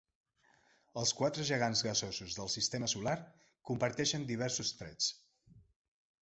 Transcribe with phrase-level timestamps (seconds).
[1.01, 3.13] Els quatre gegants gasosos del sistema solar
[3.71, 5.13] comparteixen diversos trets.